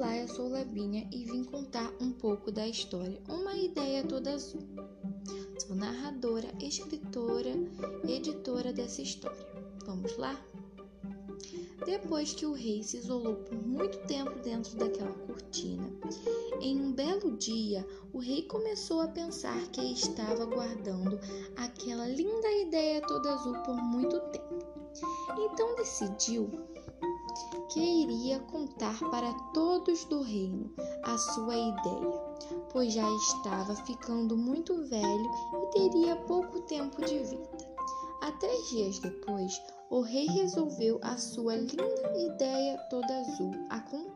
[0.00, 4.62] Glebinha e vim contar um pouco da história, uma ideia toda azul.
[5.58, 7.50] Sou narradora, escritora,
[8.08, 9.46] editora dessa história.
[9.84, 10.42] Vamos lá?
[11.84, 15.86] Depois que o rei se isolou por muito tempo dentro daquela cortina,
[16.62, 21.20] em um belo dia o rei começou a pensar que estava guardando
[21.56, 24.64] aquela linda ideia toda azul por muito tempo.
[25.38, 26.50] Então decidiu
[27.68, 30.70] que iria contar para todos do reino
[31.04, 32.20] a sua ideia,
[32.72, 35.30] pois já estava ficando muito velho
[35.62, 37.50] e teria pouco tempo de vida.
[38.22, 41.84] Há três dias depois, o rei resolveu a sua linda
[42.16, 44.09] ideia toda azul a contar.